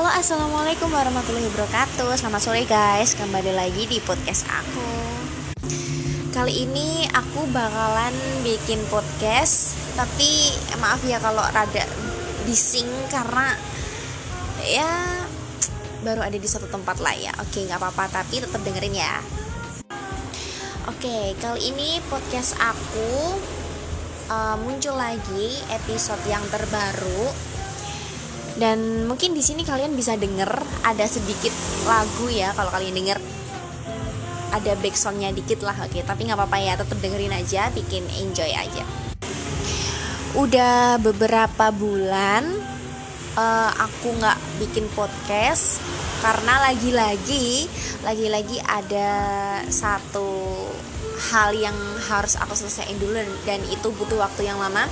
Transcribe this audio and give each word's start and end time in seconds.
Halo 0.00 0.16
assalamualaikum 0.16 0.88
warahmatullahi 0.88 1.44
wabarakatuh. 1.52 2.16
Selamat 2.16 2.40
sore 2.40 2.64
guys. 2.64 3.12
Kembali 3.12 3.52
lagi 3.52 3.84
di 3.84 4.00
podcast 4.00 4.48
aku. 4.48 4.88
Kali 6.32 6.64
ini 6.64 7.04
aku 7.04 7.44
bakalan 7.52 8.16
bikin 8.40 8.80
podcast 8.88 9.76
Tapi 10.00 10.56
maaf 10.80 11.04
ya 11.04 11.20
kalau 11.20 11.44
rada 11.52 11.84
bising 12.48 12.88
Karena 13.12 13.52
ya 14.64 14.88
baru 16.00 16.24
ada 16.24 16.38
di 16.40 16.48
satu 16.48 16.64
tempat 16.72 16.96
lah 17.04 17.12
ya. 17.20 17.36
Oke 17.36 17.68
nggak 17.68 17.76
apa-apa 17.76 18.24
tapi 18.24 18.40
tetap 18.40 18.64
dengerin 18.64 18.96
ya. 18.96 19.20
Oke 20.88 21.36
kali 21.44 21.76
ini 21.76 22.00
podcast 22.08 22.56
aku 22.56 23.36
uh, 24.32 24.56
muncul 24.64 24.96
lagi 24.96 25.60
episode 25.68 26.24
yang 26.24 26.40
terbaru 26.48 27.49
dan 28.60 29.08
mungkin 29.08 29.32
di 29.32 29.40
sini 29.40 29.64
kalian 29.64 29.96
bisa 29.96 30.20
denger 30.20 30.52
ada 30.84 31.08
sedikit 31.08 31.50
lagu 31.88 32.28
ya 32.28 32.52
kalau 32.52 32.68
kalian 32.68 32.92
denger. 32.92 33.18
Ada 34.50 34.76
backsoundnya 34.76 35.32
dikit 35.32 35.64
lah 35.64 35.72
oke. 35.80 36.04
Tapi 36.04 36.28
nggak 36.28 36.36
apa-apa 36.36 36.58
ya 36.60 36.76
tetap 36.76 37.00
dengerin 37.00 37.32
aja 37.32 37.72
bikin 37.72 38.04
enjoy 38.20 38.52
aja. 38.52 38.84
Udah 40.36 41.00
beberapa 41.00 41.72
bulan 41.72 42.44
uh, 43.40 43.70
aku 43.80 44.12
nggak 44.20 44.38
bikin 44.60 44.84
podcast 44.92 45.80
karena 46.20 46.68
lagi-lagi 46.68 47.64
lagi-lagi 48.04 48.60
ada 48.60 49.10
satu 49.72 50.28
hal 51.32 51.56
yang 51.56 51.76
harus 52.12 52.36
aku 52.36 52.52
selesaiin 52.52 53.00
dulu 53.00 53.24
dan 53.48 53.60
itu 53.72 53.88
butuh 53.96 54.20
waktu 54.20 54.48
yang 54.48 54.60
lama 54.60 54.84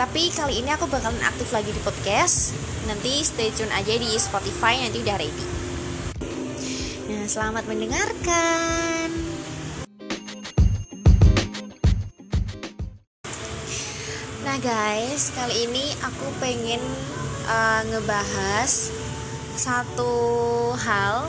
tapi 0.00 0.32
kali 0.32 0.64
ini 0.64 0.72
aku 0.72 0.88
bakalan 0.88 1.20
aktif 1.28 1.52
lagi 1.52 1.76
di 1.76 1.80
podcast. 1.84 2.56
Nanti 2.88 3.20
stay 3.20 3.52
tune 3.52 3.68
aja 3.68 3.92
di 4.00 4.16
Spotify 4.16 4.80
nanti 4.80 5.04
udah 5.04 5.16
ready. 5.20 5.46
Nah, 7.12 7.28
selamat 7.28 7.68
mendengarkan. 7.68 9.12
Nah, 14.40 14.56
guys, 14.64 15.36
kali 15.36 15.68
ini 15.68 15.92
aku 16.00 16.32
pengen 16.40 16.80
uh, 17.44 17.84
ngebahas 17.92 18.88
satu 19.52 20.16
hal 20.80 21.28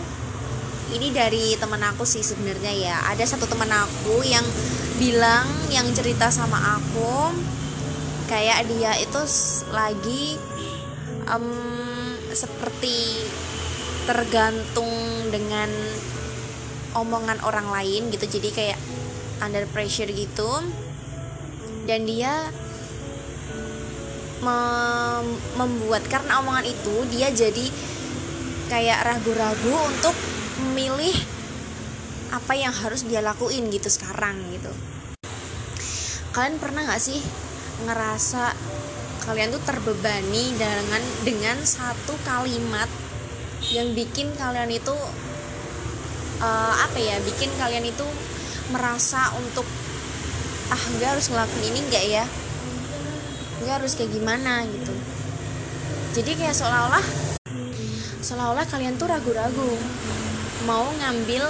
ini 0.95 1.11
dari 1.11 1.59
teman 1.59 1.83
aku 1.91 2.07
sih 2.07 2.23
sebenarnya 2.23 2.71
ya 2.71 2.95
ada 3.11 3.27
satu 3.27 3.43
teman 3.51 3.67
aku 3.67 4.23
yang 4.23 4.47
bilang 4.95 5.43
yang 5.67 5.83
cerita 5.91 6.31
sama 6.31 6.79
aku 6.79 7.35
kayak 8.31 8.63
dia 8.71 8.95
itu 9.03 9.21
lagi 9.75 10.39
um, 11.27 12.15
seperti 12.31 13.27
tergantung 14.07 15.27
dengan 15.27 15.67
omongan 16.95 17.43
orang 17.43 17.67
lain 17.67 18.07
gitu. 18.07 18.39
Jadi 18.39 18.49
kayak 18.55 18.79
under 19.43 19.67
pressure 19.67 20.07
gitu. 20.07 20.47
Dan 21.83 22.07
dia 22.07 22.47
mem 24.39 25.27
membuat 25.59 26.07
karena 26.07 26.39
omongan 26.39 26.65
itu 26.71 26.95
dia 27.11 27.29
jadi 27.35 27.67
kayak 28.71 29.03
ragu-ragu 29.03 29.75
untuk 29.91 30.15
memilih 30.63 31.13
apa 32.31 32.55
yang 32.55 32.71
harus 32.71 33.03
dia 33.03 33.19
lakuin 33.19 33.67
gitu 33.67 33.91
sekarang 33.91 34.39
gitu. 34.55 34.71
Kalian 36.31 36.63
pernah 36.63 36.87
nggak 36.87 37.03
sih 37.03 37.19
ngerasa 37.85 38.53
kalian 39.21 39.53
tuh 39.53 39.63
terbebani 39.63 40.57
dengan 40.57 41.03
dengan 41.21 41.57
satu 41.61 42.17
kalimat 42.25 42.89
yang 43.69 43.93
bikin 43.93 44.33
kalian 44.33 44.73
itu 44.73 44.95
uh, 46.41 46.73
apa 46.81 46.97
ya 46.97 47.21
bikin 47.21 47.53
kalian 47.61 47.85
itu 47.85 48.05
merasa 48.73 49.29
untuk 49.37 49.67
ah 50.73 50.83
nggak 50.97 51.09
harus 51.17 51.29
ngelakuin 51.29 51.69
ini 51.69 51.79
nggak 51.91 52.05
ya? 52.09 52.25
Nggak 53.61 53.75
harus 53.83 53.93
kayak 53.93 54.11
gimana 54.15 54.65
gitu. 54.65 54.93
Jadi 56.17 56.31
kayak 56.41 56.55
seolah-olah 56.57 57.05
seolah-olah 58.21 58.65
kalian 58.69 58.97
tuh 58.97 59.09
ragu-ragu 59.09 59.71
mau 60.69 60.85
ngambil 61.01 61.45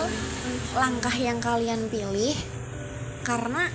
langkah 0.75 1.12
yang 1.12 1.44
kalian 1.44 1.91
pilih 1.91 2.36
karena 3.28 3.68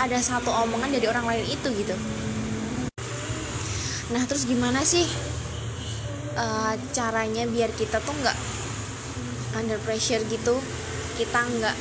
ada 0.00 0.18
satu 0.20 0.50
omongan 0.52 0.90
dari 0.92 1.06
orang 1.08 1.26
lain 1.26 1.46
itu 1.48 1.68
gitu. 1.74 1.96
Nah 4.12 4.22
terus 4.28 4.44
gimana 4.44 4.84
sih 4.84 5.06
uh, 6.36 6.74
caranya 6.92 7.48
biar 7.48 7.72
kita 7.72 7.98
tuh 8.04 8.14
nggak 8.14 8.38
under 9.58 9.78
pressure 9.82 10.22
gitu? 10.28 10.60
Kita 11.14 11.40
nggak 11.46 11.76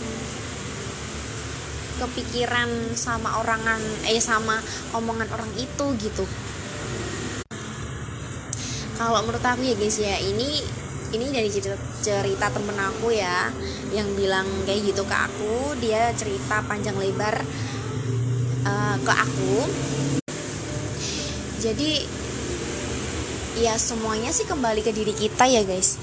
kepikiran 2.03 2.97
sama 2.97 3.37
orangan 3.39 3.79
eh 4.09 4.19
sama 4.19 4.57
omongan 4.97 5.29
orang 5.31 5.51
itu 5.57 5.85
gitu. 6.01 6.25
Kalau 8.93 9.19
menurut 9.25 9.43
aku 9.43 9.61
ya 9.65 9.75
guys 9.75 9.97
ya 9.99 10.15
ini 10.21 10.63
ini 11.13 11.29
dari 11.29 11.49
cerita, 11.49 11.77
cerita 12.01 12.49
temen 12.49 12.73
aku 12.77 13.13
ya 13.13 13.53
yang 13.93 14.09
bilang 14.17 14.45
kayak 14.65 14.89
gitu 14.89 15.05
ke 15.05 15.13
aku 15.13 15.77
dia 15.77 16.09
cerita 16.17 16.65
panjang 16.65 16.97
lebar 16.97 17.37
uh, 18.93 18.99
ke 19.01 19.13
aku. 19.13 19.55
Jadi 21.63 21.91
ya 23.57 23.77
semuanya 23.77 24.29
sih 24.29 24.45
kembali 24.45 24.85
ke 24.85 24.91
diri 24.93 25.13
kita 25.17 25.49
ya 25.49 25.65
guys. 25.65 25.97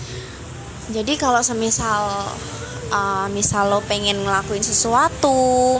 Jadi 0.90 1.14
kalau 1.14 1.38
semisal 1.44 2.34
uh, 2.90 3.26
misal 3.30 3.70
lo 3.70 3.80
pengen 3.86 4.26
ngelakuin 4.26 4.64
sesuatu 4.66 5.78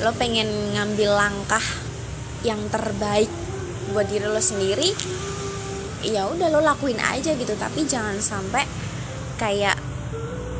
lo 0.00 0.16
pengen 0.16 0.48
ngambil 0.72 1.12
langkah 1.12 1.62
yang 2.40 2.56
terbaik 2.72 3.28
buat 3.92 4.08
diri 4.08 4.24
lo 4.24 4.40
sendiri 4.40 4.96
ya 6.00 6.24
udah 6.24 6.48
lo 6.48 6.64
lakuin 6.64 6.98
aja 6.98 7.36
gitu. 7.36 7.52
Tapi 7.54 7.84
jangan 7.84 8.16
sampai 8.18 8.64
kayak 9.36 9.76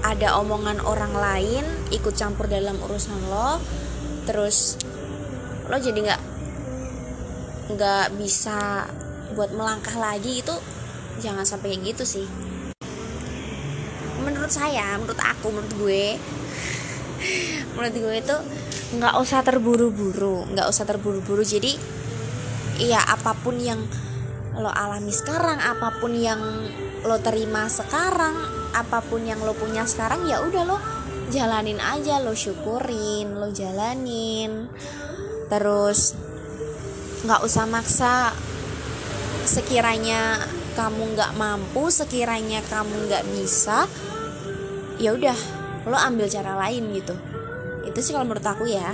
ada 0.04 0.36
omongan 0.40 0.80
orang 0.84 1.12
lain 1.16 1.64
ikut 1.92 2.12
campur 2.16 2.48
dalam 2.48 2.76
urusan 2.80 3.20
lo 3.32 3.60
terus 4.28 4.76
lo 5.70 5.78
jadi 5.78 5.98
nggak 6.02 6.22
nggak 7.70 8.06
bisa 8.18 8.90
buat 9.38 9.54
melangkah 9.54 9.94
lagi 9.94 10.42
itu 10.42 10.54
jangan 11.22 11.46
sampai 11.46 11.78
kayak 11.78 11.94
gitu 11.94 12.04
sih. 12.18 12.26
Menurut 14.26 14.50
saya 14.50 14.98
menurut 14.98 15.22
aku 15.22 15.54
menurut 15.54 15.72
gue 15.78 16.04
menurut 17.78 17.94
gue 17.94 18.14
itu 18.18 18.36
nggak 18.98 19.14
usah 19.22 19.46
terburu-buru 19.46 20.50
nggak 20.50 20.66
usah 20.66 20.82
terburu-buru. 20.82 21.46
Jadi 21.46 21.78
iya 22.82 22.98
apa 23.06 23.38
pun 23.38 23.54
yang 23.62 23.78
lo 24.58 24.74
alami 24.74 25.14
sekarang 25.14 25.62
apa 25.62 26.02
pun 26.02 26.10
yang 26.18 26.42
lo 27.06 27.16
terima 27.22 27.70
sekarang 27.70 28.34
apa 28.74 28.98
pun 29.06 29.22
yang 29.22 29.38
lo 29.38 29.54
punya 29.54 29.86
sekarang 29.86 30.26
ya 30.26 30.42
udah 30.42 30.62
lo 30.66 30.76
jalanin 31.30 31.78
aja 31.78 32.18
lo 32.18 32.34
syukurin 32.34 33.38
lo 33.38 33.54
jalanin 33.54 34.66
terus 35.50 36.14
nggak 37.26 37.42
usah 37.44 37.66
maksa 37.68 38.32
sekiranya 39.44 40.40
kamu 40.78 41.18
nggak 41.18 41.34
mampu 41.36 41.90
sekiranya 41.90 42.62
kamu 42.70 43.10
nggak 43.10 43.26
bisa 43.34 43.90
ya 44.96 45.12
udah 45.12 45.34
lo 45.88 45.96
ambil 45.96 46.28
cara 46.28 46.60
lain 46.60 46.92
gitu. 46.92 47.16
Itu 47.88 47.98
sih 48.04 48.12
kalau 48.12 48.28
menurut 48.28 48.44
aku 48.44 48.68
ya. 48.68 48.92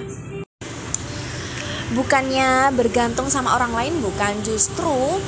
Bukannya 1.94 2.70
bergantung 2.74 3.26
sama 3.26 3.58
orang 3.58 3.74
lain 3.74 3.94
bukan. 3.98 4.34
Justru 4.46 5.18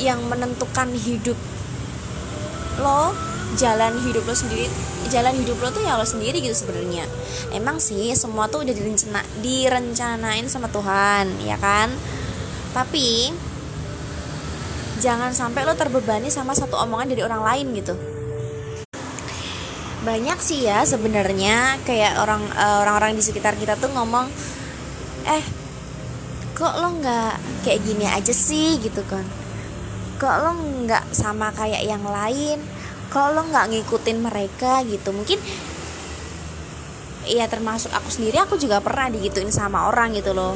yang 0.00 0.24
menentukan 0.32 0.88
hidup 0.96 1.36
lo 2.80 3.12
jalan 3.60 4.00
hidup 4.00 4.24
lo 4.24 4.32
sendiri 4.32 4.72
jalan 5.12 5.36
hidup 5.36 5.60
lo 5.60 5.68
tuh 5.68 5.84
ya 5.84 6.00
lo 6.00 6.06
sendiri 6.06 6.40
gitu 6.40 6.54
sebenarnya. 6.54 7.04
Emang 7.52 7.76
sih 7.82 8.14
semua 8.16 8.48
tuh 8.48 8.64
udah 8.64 8.72
direncana 8.72 9.20
direncanain 9.44 10.46
sama 10.48 10.72
Tuhan 10.72 11.28
ya 11.44 11.60
kan? 11.60 11.92
Tapi 12.72 13.34
jangan 15.02 15.34
sampai 15.36 15.66
lo 15.66 15.74
terbebani 15.76 16.32
sama 16.32 16.56
satu 16.56 16.78
omongan 16.78 17.12
dari 17.12 17.22
orang 17.26 17.42
lain 17.42 17.66
gitu. 17.76 17.94
Banyak 20.00 20.38
sih 20.40 20.64
ya 20.64 20.80
sebenarnya 20.86 21.76
kayak 21.84 22.16
orang 22.22 22.40
uh, 22.56 22.80
orang-orang 22.86 23.18
di 23.18 23.24
sekitar 23.26 23.58
kita 23.58 23.76
tuh 23.76 23.92
ngomong 23.92 24.30
eh 25.28 25.44
kok 26.56 26.80
lo 26.80 26.96
nggak 26.96 27.64
kayak 27.68 27.80
gini 27.84 28.08
aja 28.08 28.32
sih? 28.32 28.80
gitu 28.80 29.04
kan. 29.04 29.26
Kok 30.16 30.36
lo 30.46 30.52
nggak 30.86 31.12
sama 31.12 31.52
kayak 31.52 31.84
yang 31.84 32.04
lain 32.06 32.79
kalau 33.10 33.42
nggak 33.50 33.74
ngikutin 33.74 34.18
mereka 34.22 34.86
gitu. 34.86 35.10
Mungkin 35.10 35.36
ya 37.26 37.44
termasuk 37.50 37.90
aku 37.92 38.08
sendiri 38.08 38.40
aku 38.40 38.56
juga 38.56 38.78
pernah 38.80 39.10
digituin 39.10 39.50
sama 39.50 39.90
orang 39.90 40.14
gitu 40.14 40.32
loh. 40.32 40.54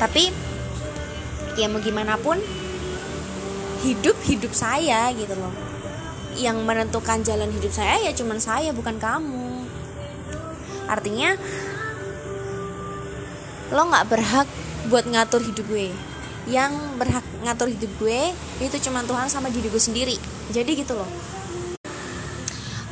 Tapi 0.00 0.32
ya 1.60 1.68
mau 1.68 1.78
gimana 1.84 2.16
pun 2.16 2.40
hidup 3.84 4.16
hidup 4.24 4.56
saya 4.56 5.12
gitu 5.12 5.36
loh. 5.36 5.52
Yang 6.36 6.56
menentukan 6.64 7.20
jalan 7.22 7.52
hidup 7.52 7.72
saya 7.72 8.00
ya 8.08 8.12
cuman 8.16 8.40
saya 8.40 8.72
bukan 8.72 8.96
kamu. 8.96 9.68
Artinya 10.88 11.36
lo 13.68 13.82
nggak 13.84 14.08
berhak 14.08 14.48
buat 14.88 15.04
ngatur 15.04 15.44
hidup 15.44 15.68
gue. 15.68 15.92
Yang 16.48 16.72
berhak 16.96 17.26
ngatur 17.44 17.68
hidup 17.68 17.90
gue 18.00 18.32
itu 18.64 18.76
cuma 18.88 19.04
Tuhan 19.04 19.28
sama 19.28 19.52
diri 19.52 19.68
gue 19.68 19.82
sendiri. 19.82 20.16
Jadi 20.48 20.72
gitu 20.72 20.96
loh 20.96 21.35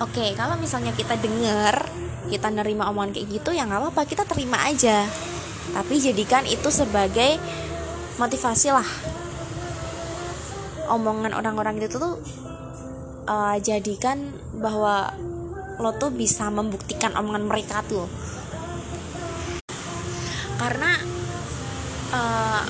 oke 0.03 0.25
kalau 0.35 0.59
misalnya 0.59 0.91
kita 0.97 1.15
denger 1.21 1.87
kita 2.29 2.49
nerima 2.49 2.89
omongan 2.89 3.13
kayak 3.13 3.29
gitu 3.41 3.51
ya 3.53 3.69
nggak 3.69 3.81
apa-apa 3.85 4.03
kita 4.09 4.25
terima 4.25 4.65
aja. 4.65 5.05
Tapi 5.75 5.95
jadikan 5.99 6.45
itu 6.47 6.69
sebagai 6.71 7.37
motivasi 8.17 8.69
lah. 8.73 8.87
Omongan 10.89 11.33
orang-orang 11.37 11.81
itu 11.81 11.97
tuh 11.97 12.21
uh, 13.29 13.57
jadikan 13.61 14.33
bahwa 14.57 15.13
lo 15.81 15.91
tuh 15.99 16.15
bisa 16.15 16.49
membuktikan 16.49 17.13
omongan 17.19 17.45
mereka 17.45 17.83
tuh. 17.85 18.07
Karena 20.57 20.97
uh, 22.15 22.65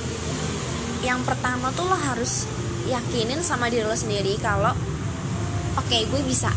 yang 1.04 1.20
pertama 1.22 1.68
tuh 1.76 1.84
lo 1.84 1.98
harus 1.98 2.48
yakinin 2.88 3.44
sama 3.44 3.68
diri 3.68 3.84
lo 3.84 3.96
sendiri 3.96 4.40
kalau 4.40 4.72
oke 5.76 5.84
okay, 5.84 6.08
gue 6.08 6.20
bisa 6.24 6.48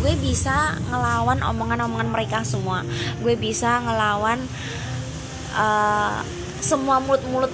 gue 0.00 0.14
bisa 0.16 0.80
ngelawan 0.88 1.44
omongan-omongan 1.44 2.08
mereka 2.08 2.40
semua. 2.40 2.80
Gue 3.20 3.36
bisa 3.36 3.84
ngelawan 3.84 4.40
uh, 5.52 6.24
semua 6.60 7.00
mulut-mulut 7.04 7.52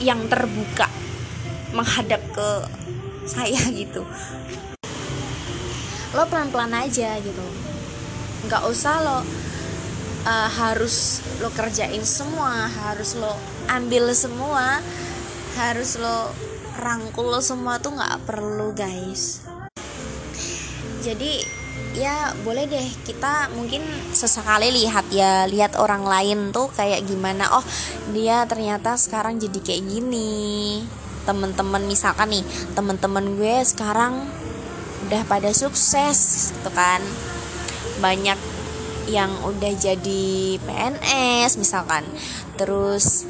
yang 0.00 0.28
terbuka 0.28 0.88
menghadap 1.72 2.20
ke 2.36 2.48
saya 3.24 3.60
gitu. 3.80 4.04
Lo 6.12 6.28
pelan-pelan 6.28 6.84
aja 6.84 7.16
gitu. 7.20 7.44
Nggak 8.46 8.62
usah 8.68 8.94
lo 9.00 9.18
uh, 10.28 10.48
harus 10.52 11.24
lo 11.40 11.48
kerjain 11.52 12.04
semua 12.04 12.68
harus 12.68 13.16
lo 13.16 13.32
ambil 13.72 14.12
semua 14.12 14.84
harus 15.56 15.96
lo 15.96 16.30
rangkul 16.76 17.32
lo 17.32 17.40
semua 17.40 17.80
tuh 17.80 17.96
nggak 17.96 18.28
perlu 18.28 18.76
guys. 18.76 19.40
Jadi 21.00 21.65
ya 21.96 22.36
boleh 22.44 22.68
deh. 22.68 22.88
Kita 23.02 23.50
mungkin 23.56 23.82
sesekali 24.12 24.68
lihat 24.70 25.08
ya 25.10 25.48
lihat 25.48 25.74
orang 25.80 26.04
lain 26.04 26.52
tuh 26.52 26.68
kayak 26.76 27.02
gimana. 27.08 27.48
Oh 27.56 27.64
dia 28.12 28.44
ternyata 28.44 28.94
sekarang 29.00 29.40
jadi 29.40 29.58
kayak 29.64 29.82
gini. 29.88 30.84
Temen-temen 31.26 31.82
misalkan 31.88 32.30
nih 32.30 32.44
temen-temen 32.76 33.34
gue 33.34 33.56
sekarang 33.66 34.28
udah 35.08 35.22
pada 35.26 35.50
sukses 35.50 36.52
gitu 36.54 36.70
kan. 36.70 37.00
Banyak 37.98 38.38
yang 39.08 39.32
udah 39.42 39.72
jadi 39.74 40.60
PNS 40.62 41.56
misalkan. 41.58 42.04
Terus 42.60 43.24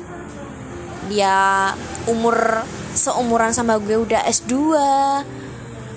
dia 1.06 1.70
umur 2.10 2.66
seumuran 2.96 3.54
sama 3.54 3.78
gue 3.78 3.94
udah 3.94 4.26
S2 4.26 4.74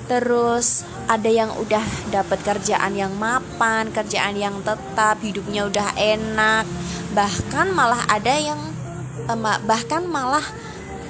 terus 0.10 0.84
ada 1.10 1.26
yang 1.26 1.50
udah 1.58 1.82
dapat 2.14 2.38
kerjaan 2.46 2.94
yang 2.94 3.10
mapan 3.18 3.90
kerjaan 3.90 4.38
yang 4.38 4.62
tetap 4.62 5.18
hidupnya 5.26 5.66
udah 5.66 5.98
enak. 5.98 6.70
Bahkan 7.18 7.74
malah 7.74 8.06
ada 8.06 8.38
yang 8.38 8.62
bahkan 9.66 10.06
malah 10.06 10.46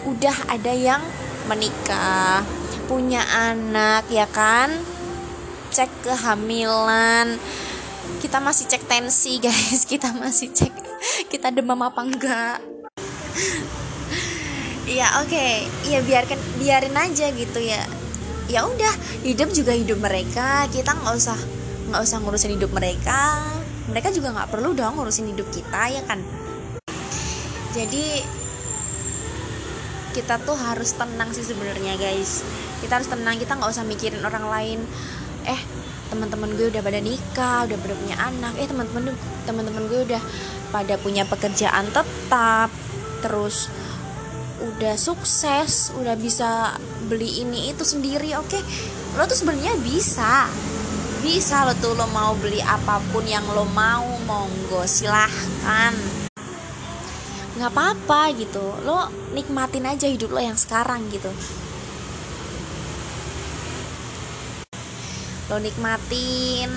udah 0.07 0.47
ada 0.47 0.71
yang 0.71 1.03
menikah 1.51 2.47
punya 2.87 3.27
anak 3.27 4.07
ya 4.07 4.23
kan? 4.31 4.71
Cek 5.75 6.07
kehamilan. 6.07 7.35
Kita 8.23 8.39
masih 8.39 8.71
cek 8.71 8.87
tensi 8.87 9.37
guys. 9.43 9.83
Kita 9.83 10.15
masih 10.15 10.55
cek 10.55 10.73
kita 11.27 11.51
demam 11.51 11.83
apa 11.83 11.99
enggak? 11.99 12.57
Ya 14.87 15.19
oke. 15.19 15.27
Okay. 15.27 15.67
ya 15.91 15.99
biarkan 15.99 16.39
biarin 16.55 16.95
aja 16.95 17.29
gitu 17.35 17.59
ya 17.59 17.98
ya 18.49 18.65
udah 18.65 18.93
hidup 19.21 19.53
juga 19.53 19.77
hidup 19.77 20.01
mereka. 20.01 20.65
Kita 20.73 20.97
nggak 20.97 21.15
usah 21.15 21.37
nggak 21.93 22.01
usah 22.01 22.17
ngurusin 22.19 22.57
hidup 22.57 22.73
mereka. 22.73 23.45
Mereka 23.89 24.09
juga 24.13 24.33
nggak 24.33 24.49
perlu 24.49 24.73
dong 24.73 24.97
ngurusin 24.97 25.29
hidup 25.29 25.47
kita 25.53 25.81
ya 25.93 26.01
kan? 26.09 26.19
Jadi 27.71 28.25
kita 30.09 30.41
tuh 30.41 30.57
harus 30.57 30.97
tenang 30.97 31.29
sih 31.31 31.45
sebenarnya 31.45 31.95
guys. 31.95 32.41
Kita 32.81 32.97
harus 32.97 33.07
tenang 33.07 33.37
kita 33.37 33.55
nggak 33.55 33.69
usah 33.69 33.85
mikirin 33.85 34.25
orang 34.25 34.45
lain. 34.49 34.79
Eh 35.45 35.61
teman-teman 36.09 36.49
gue 36.57 36.73
udah 36.73 36.81
pada 36.81 36.97
nikah 36.97 37.69
udah 37.69 37.77
pada 37.77 37.93
punya 37.93 38.17
anak. 38.17 38.53
Eh 38.57 38.65
teman-teman 38.65 39.13
teman-teman 39.45 39.83
gue 39.85 39.99
udah 40.09 40.21
pada 40.73 40.97
punya 40.97 41.23
pekerjaan 41.29 41.93
tetap. 41.93 42.73
Terus 43.21 43.69
udah 44.59 44.95
sukses 44.99 45.95
udah 45.95 46.19
bisa 46.19 46.75
beli 47.07 47.43
ini 47.43 47.71
itu 47.71 47.83
sendiri 47.87 48.35
oke. 48.35 48.51
Okay? 48.51 48.63
lo 49.17 49.25
tuh 49.25 49.37
sebenarnya 49.39 49.73
bisa. 49.81 50.45
Bisa 51.19 51.67
lo 51.67 51.73
tuh 51.79 51.97
lo 51.97 52.05
mau 52.13 52.37
beli 52.37 52.61
apa 52.61 53.01
pun 53.11 53.25
yang 53.25 53.43
lo 53.51 53.65
mau 53.71 54.05
monggo 54.27 54.85
silahkan. 54.85 55.95
Nggak 57.57 57.71
apa-apa 57.73 58.21
gitu. 58.37 58.63
Lo 58.85 59.09
nikmatin 59.33 59.89
aja 59.89 60.07
hidup 60.07 60.31
lo 60.31 60.39
yang 60.39 60.55
sekarang 60.55 61.09
gitu. 61.09 61.31
Lo 65.49 65.57
nikmatin 65.57 66.69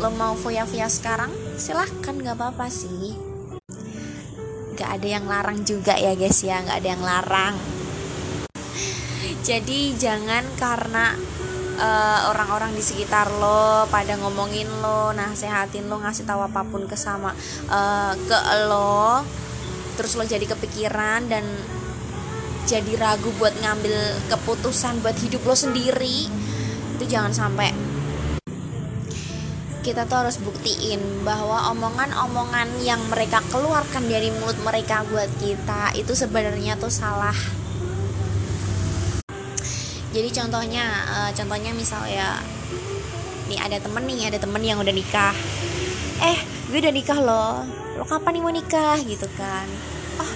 lo 0.00 0.10
mau 0.10 0.34
foya-foya 0.34 0.90
sekarang 0.90 1.30
silahkan 1.54 2.18
nggak 2.18 2.34
apa-apa 2.34 2.66
sih 2.66 3.33
nggak 4.84 5.00
ada 5.00 5.08
yang 5.08 5.24
larang 5.24 5.64
juga 5.64 5.96
ya 5.96 6.12
guys 6.12 6.44
ya. 6.44 6.60
Nggak 6.60 6.76
ada 6.76 6.88
yang 6.92 7.04
larang. 7.08 7.54
Jadi 9.40 9.96
jangan 9.96 10.44
karena 10.60 11.16
uh, 11.80 12.20
orang-orang 12.30 12.76
di 12.76 12.82
sekitar 12.84 13.32
lo 13.40 13.88
pada 13.88 14.14
ngomongin 14.20 14.68
lo 14.84 15.16
nasehatin 15.16 15.88
lo 15.88 16.00
ngasih 16.04 16.28
tahu 16.28 16.44
apa 16.44 16.62
pun 16.68 16.84
ke 16.84 16.96
sama 16.96 17.32
uh, 17.72 18.12
ke 18.12 18.38
lo 18.68 19.24
terus 19.96 20.18
lo 20.18 20.24
jadi 20.26 20.44
kepikiran 20.44 21.30
dan 21.30 21.44
jadi 22.64 22.96
ragu 22.96 23.28
buat 23.36 23.52
ngambil 23.60 23.94
keputusan 24.32 25.04
buat 25.04 25.16
hidup 25.20 25.44
lo 25.44 25.54
sendiri 25.54 26.28
itu 26.96 27.04
jangan 27.04 27.34
sampai 27.34 27.93
kita 29.84 30.08
tuh 30.08 30.24
harus 30.24 30.40
buktiin 30.40 31.28
bahwa 31.28 31.68
omongan-omongan 31.76 32.80
yang 32.80 33.04
mereka 33.12 33.44
keluarkan 33.52 34.08
dari 34.08 34.32
mulut 34.32 34.56
mereka 34.64 35.04
buat 35.12 35.28
kita 35.36 35.92
itu 35.92 36.16
sebenarnya 36.16 36.80
tuh 36.80 36.88
salah. 36.88 37.36
Jadi 40.16 40.32
contohnya 40.32 40.88
uh, 41.04 41.30
contohnya 41.36 41.76
misalnya 41.76 42.40
nih 43.52 43.60
ada 43.60 43.76
temen 43.76 44.08
nih 44.08 44.32
ada 44.32 44.40
temen 44.40 44.64
yang 44.64 44.80
udah 44.80 44.94
nikah. 44.96 45.36
Eh 46.24 46.38
gue 46.72 46.80
udah 46.80 46.94
nikah 46.94 47.20
loh. 47.20 47.68
Lo 48.00 48.08
kapan 48.08 48.40
nih 48.40 48.42
mau 48.42 48.54
nikah? 48.56 48.96
Gitu 49.04 49.28
kan. 49.36 49.68
Oh 50.16 50.32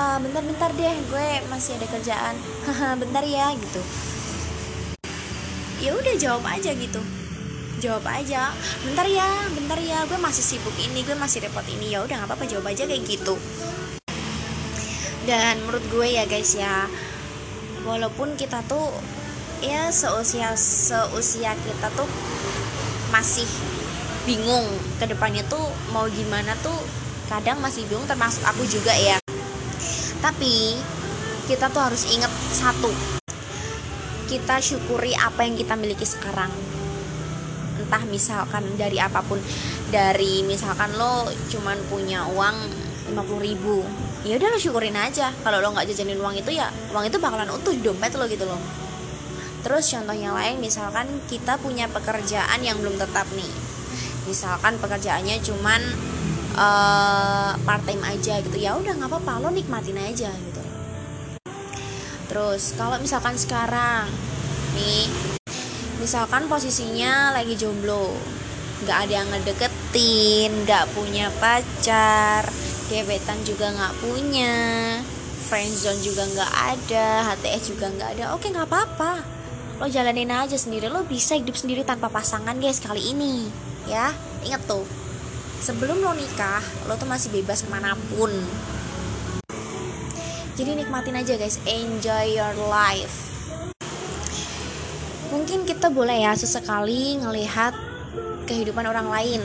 uh, 0.00 0.16
bentar-bentar 0.24 0.72
deh 0.72 0.96
gue 1.12 1.26
masih 1.52 1.76
ada 1.76 1.84
kerjaan. 1.92 2.34
Bentar 3.04 3.28
ya 3.28 3.52
gitu. 3.60 3.82
Ya 5.84 5.92
udah 5.92 6.14
jawab 6.16 6.48
aja 6.48 6.72
gitu 6.72 7.25
jawab 7.80 8.04
aja. 8.08 8.52
Bentar 8.84 9.06
ya 9.08 9.28
bentar 9.52 9.78
ya. 9.80 10.04
Gue 10.08 10.18
masih 10.20 10.44
sibuk 10.44 10.74
ini 10.80 11.04
gue 11.04 11.16
masih 11.16 11.44
repot 11.44 11.64
ini. 11.68 11.92
Ya 11.92 12.04
udah 12.04 12.16
nggak 12.22 12.28
apa-apa. 12.32 12.48
Jawab 12.48 12.72
aja 12.72 12.88
kayak 12.88 13.02
gitu. 13.04 13.34
Dan 15.26 15.58
menurut 15.66 15.82
gue 15.90 16.06
ya 16.06 16.24
guys 16.24 16.54
ya 16.54 16.86
walaupun 17.82 18.34
kita 18.38 18.62
tuh 18.66 18.90
ya 19.62 19.90
seusia 19.90 20.54
seusia 20.58 21.54
kita 21.54 21.88
tuh 21.94 22.06
masih 23.14 23.46
bingung 24.26 24.66
ke 24.98 25.06
depannya 25.06 25.46
tuh 25.46 25.62
mau 25.94 26.10
gimana 26.10 26.54
tuh 26.62 26.74
kadang 27.30 27.62
masih 27.62 27.86
bingung 27.90 28.06
termasuk 28.06 28.42
aku 28.46 28.62
juga 28.70 28.94
ya. 28.94 29.18
Tapi 30.22 30.78
kita 31.46 31.70
tuh 31.70 31.82
harus 31.82 32.06
inget 32.10 32.30
satu. 32.54 32.90
Kita 34.26 34.58
syukuri 34.58 35.14
apa 35.14 35.46
yang 35.46 35.54
kita 35.54 35.78
miliki 35.78 36.02
sekarang 36.02 36.50
entah 37.86 38.02
misalkan 38.10 38.66
dari 38.74 38.98
apa 38.98 39.22
pun 39.22 39.38
dari 39.94 40.42
misalkan 40.42 40.90
lo 40.98 41.30
cuman 41.46 41.78
punya 41.86 42.26
uang 42.26 42.56
50 43.14 43.46
ribu 43.46 43.86
ya 44.26 44.34
udah 44.34 44.48
lo 44.50 44.58
syukurin 44.58 44.98
aja. 44.98 45.30
Kalau 45.30 45.62
lo 45.62 45.70
nggak 45.70 45.86
jajanin 45.86 46.18
uang 46.18 46.34
itu 46.34 46.50
ya 46.58 46.66
uang 46.90 47.06
itu 47.06 47.16
bakalan 47.22 47.46
utuh 47.46 47.70
di 47.70 47.80
dompet 47.86 48.10
lo 48.18 48.26
gitu 48.26 48.42
loh. 48.42 48.58
Terus 49.62 49.86
contoh 49.86 50.14
yang 50.18 50.34
lain 50.34 50.58
misalkan 50.58 51.06
kita 51.30 51.58
punya 51.62 51.86
pekerjaan 51.86 52.58
yang 52.58 52.78
belum 52.82 52.98
tetap 52.98 53.30
nih. 53.38 53.50
Misalkan 54.26 54.82
pekerjaannya 54.82 55.38
cuman 55.46 55.80
uh, 56.58 56.62
eh, 56.66 57.52
part 57.62 57.82
time 57.86 58.02
aja 58.02 58.42
gitu 58.42 58.58
ya 58.58 58.74
udah 58.74 58.98
nggak 58.98 59.10
apa-apa 59.10 59.46
lo 59.46 59.48
nikmatin 59.54 59.98
aja 60.02 60.34
gitu. 60.34 60.62
Terus 62.26 62.74
kalau 62.74 62.98
misalkan 62.98 63.38
sekarang 63.38 64.10
nih 64.74 65.35
misalkan 66.06 66.46
posisinya 66.46 67.34
lagi 67.34 67.58
jomblo 67.58 68.14
nggak 68.86 68.98
ada 69.10 69.12
yang 69.18 69.26
ngedeketin 69.26 70.62
nggak 70.62 70.86
punya 70.94 71.34
pacar 71.42 72.46
gebetan 72.86 73.42
juga 73.42 73.74
nggak 73.74 73.94
punya 73.98 74.54
friendzone 75.50 75.98
juga 76.06 76.22
nggak 76.30 76.52
ada 76.54 77.26
HTS 77.34 77.74
juga 77.74 77.90
nggak 77.90 78.10
ada 78.14 78.24
oke 78.38 78.46
nggak 78.46 78.70
apa-apa. 78.70 79.18
Lo 79.82 79.90
jalanin 79.90 80.30
aja 80.30 80.54
sendiri 80.54 80.86
lo 80.86 81.02
bisa 81.02 81.34
hidup 81.34 81.58
sendiri 81.58 81.82
tanpa 81.82 82.06
pasangan 82.06 82.54
guys 82.54 82.78
kali 82.78 83.02
ini 83.10 83.50
ya. 83.90 84.14
Inget 84.46 84.62
tuh 84.62 84.86
sebelum 85.58 86.06
lo 86.06 86.14
nikah 86.14 86.62
lo 86.86 86.94
tuh 86.94 87.10
masih 87.10 87.34
bebas 87.34 87.66
ke 87.66 87.68
mana 87.74 87.98
pun. 88.14 88.30
Jadi 90.54 90.70
nikmatin 90.70 91.18
aja 91.18 91.34
guys 91.34 91.58
enjoy 91.66 92.30
your 92.30 92.54
life 92.70 93.35
mungkin 95.36 95.68
kita 95.68 95.92
boleh 95.92 96.24
ya 96.24 96.32
sesekali 96.32 97.20
ngelihat 97.20 97.76
kehidupan 98.48 98.88
orang 98.88 99.12
lain. 99.12 99.44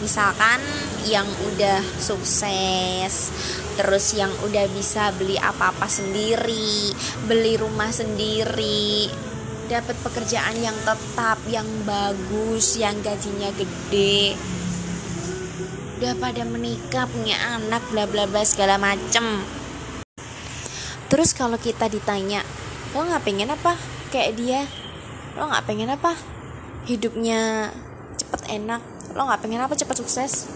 Misalkan 0.00 0.56
yang 1.04 1.28
udah 1.52 1.84
sukses 2.00 3.28
terus 3.76 4.16
yang 4.16 4.32
udah 4.42 4.64
bisa 4.72 5.12
beli 5.14 5.38
apa-apa 5.38 5.86
sendiri 5.86 6.90
beli 7.30 7.54
rumah 7.54 7.94
sendiri 7.94 9.06
dapat 9.70 9.94
pekerjaan 10.02 10.58
yang 10.58 10.74
tetap 10.82 11.38
yang 11.46 11.66
bagus 11.86 12.74
yang 12.74 12.98
gajinya 13.06 13.54
gede 13.54 14.34
udah 15.98 16.14
pada 16.18 16.42
menikah 16.46 17.06
punya 17.10 17.38
anak 17.58 17.82
bla 17.90 18.06
bla 18.06 18.26
bla 18.30 18.42
segala 18.46 18.78
macem. 18.78 19.42
Terus 21.10 21.34
kalau 21.34 21.58
kita 21.58 21.90
ditanya 21.90 22.46
lo 22.94 23.02
nggak 23.02 23.22
pengen 23.26 23.50
apa? 23.50 23.74
Kayak 24.14 24.32
dia 24.38 24.60
lo 25.38 25.46
nggak 25.46 25.70
pengen 25.70 25.94
apa? 25.94 26.18
Hidupnya 26.90 27.70
cepet 28.18 28.58
enak. 28.58 28.82
Lo 29.14 29.22
nggak 29.30 29.46
pengen 29.46 29.62
apa 29.62 29.78
cepet 29.78 29.96
sukses? 30.02 30.50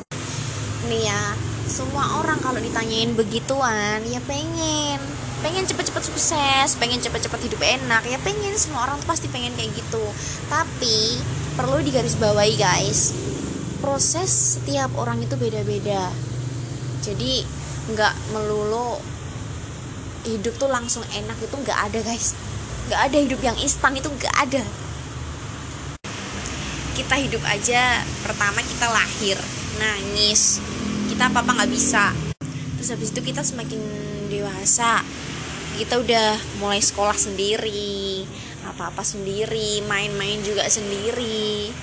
Nih 0.91 1.07
ya 1.07 1.39
semua 1.71 2.19
orang 2.19 2.43
kalau 2.43 2.59
ditanyain 2.59 3.15
begituan 3.15 4.03
ya 4.11 4.19
pengen. 4.27 4.99
Pengen 5.43 5.67
cepet-cepet 5.67 6.07
sukses 6.07 6.79
pengen 6.79 7.03
cepet-cepet 7.03 7.47
hidup 7.47 7.63
enak 7.63 8.03
ya 8.11 8.19
pengen. 8.27 8.59
Semua 8.59 8.91
orang 8.91 8.99
tuh 8.99 9.07
pasti 9.07 9.31
pengen 9.31 9.55
kayak 9.55 9.71
gitu. 9.71 10.03
Tapi 10.51 11.23
perlu 11.55 11.79
digarisbawahi 11.87 12.55
guys. 12.59 13.15
Proses 13.79 14.59
setiap 14.59 14.91
orang 14.99 15.23
itu 15.23 15.39
beda-beda. 15.39 16.11
Jadi 17.07 17.47
nggak 17.95 18.15
melulu 18.35 18.99
hidup 20.27 20.55
tuh 20.59 20.71
langsung 20.71 21.03
enak 21.15 21.39
itu 21.39 21.55
nggak 21.55 21.79
ada 21.91 21.99
guys 22.07 22.35
nggak 22.91 23.01
ada 23.11 23.19
hidup 23.19 23.41
yang 23.43 23.57
instan 23.59 23.95
itu 23.95 24.09
nggak 24.11 24.37
ada. 24.39 24.63
Kita 26.93 27.15
hidup 27.17 27.43
aja 27.47 28.03
pertama 28.27 28.61
kita 28.63 28.87
lahir 28.91 29.39
nangis. 29.79 30.59
Kita 31.09 31.31
apa 31.31 31.45
apa 31.45 31.51
nggak 31.63 31.73
bisa. 31.73 32.13
Terus 32.79 32.89
habis 32.91 33.11
itu 33.15 33.21
kita 33.23 33.43
semakin 33.47 33.81
dewasa. 34.29 35.05
Kita 35.79 36.03
udah 36.03 36.37
mulai 36.61 36.83
sekolah 36.83 37.17
sendiri 37.17 38.29
apa 38.63 38.95
apa 38.95 39.03
sendiri 39.03 39.83
main-main 39.87 40.39
juga 40.47 40.67
sendiri. 40.71 41.75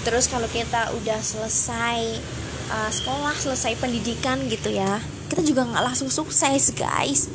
Terus 0.00 0.32
kalau 0.32 0.48
kita 0.48 0.96
udah 0.96 1.20
selesai 1.20 2.00
uh, 2.72 2.90
sekolah 2.90 3.36
selesai 3.36 3.76
pendidikan 3.76 4.40
gitu 4.48 4.72
ya 4.72 5.00
kita 5.30 5.46
juga 5.46 5.62
nggak 5.62 5.84
langsung 5.86 6.10
sukses 6.10 6.74
guys. 6.74 7.30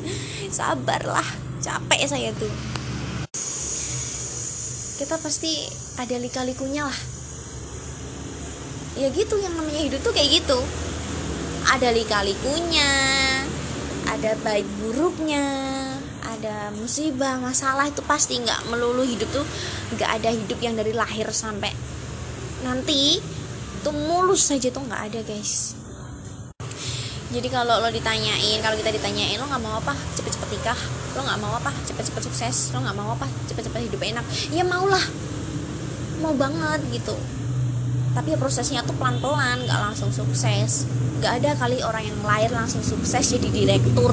Sabarlah 0.52 1.45
capek 1.66 2.00
saya 2.06 2.30
tuh. 2.38 2.52
Kita 5.02 5.18
pasti 5.18 5.66
ada 5.98 6.14
lika-likunya 6.14 6.86
lah. 6.86 6.98
Ya 8.96 9.10
gitu 9.10 9.36
yang 9.42 9.58
namanya 9.58 9.82
hidup 9.82 10.00
tuh 10.06 10.14
kayak 10.14 10.40
gitu. 10.40 10.58
Ada 11.66 11.90
lika-likunya 11.90 12.86
ada 14.06 14.38
baik 14.38 14.64
buruknya 14.78 15.42
ada 16.22 16.70
musibah 16.78 17.42
masalah 17.42 17.90
itu 17.90 18.00
pasti 18.06 18.38
nggak 18.38 18.70
melulu 18.70 19.02
hidup 19.02 19.26
tuh 19.34 19.46
nggak 19.98 20.10
ada 20.22 20.30
hidup 20.30 20.58
yang 20.62 20.78
dari 20.78 20.94
lahir 20.94 21.26
sampai 21.34 21.74
nanti 22.62 23.18
tuh 23.82 23.90
mulus 23.92 24.46
saja 24.46 24.70
tuh 24.70 24.86
nggak 24.86 25.02
ada 25.10 25.20
guys. 25.26 25.74
Jadi 27.34 27.50
kalau 27.50 27.82
lo 27.82 27.90
ditanyain 27.90 28.62
kalau 28.62 28.78
kita 28.78 28.94
ditanyain 28.94 29.36
lo 29.36 29.50
nggak 29.50 29.62
mau 29.62 29.82
apa? 29.82 29.92
Cepet-cepet 30.14 30.48
nikah 30.54 31.05
lo 31.16 31.24
nggak 31.24 31.40
mau 31.40 31.56
apa? 31.56 31.72
Cepet-cepet 31.88 32.22
sukses. 32.28 32.56
Lo 32.76 32.84
nggak 32.84 32.96
mau 32.96 33.16
apa? 33.16 33.26
Cepet-cepet 33.48 33.88
hidup 33.88 34.00
enak. 34.04 34.24
Ya 34.52 34.62
maulah 34.62 35.02
mau 36.20 36.36
banget 36.36 36.80
gitu. 36.92 37.16
Tapi 38.12 38.32
ya 38.32 38.38
prosesnya 38.40 38.80
tuh 38.84 38.96
pelan-pelan 39.00 39.64
nggak 39.64 39.80
langsung 39.80 40.12
sukses. 40.12 40.84
Nggak 41.20 41.32
ada 41.42 41.50
kali 41.56 41.80
orang 41.80 42.04
yang 42.04 42.18
lahir 42.20 42.52
langsung 42.52 42.84
sukses 42.84 43.32
jadi 43.32 43.48
direktur. 43.48 44.12